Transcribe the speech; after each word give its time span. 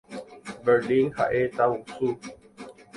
Berlín 0.69 1.11
ha'e 1.19 1.41
tavusu. 1.55 2.09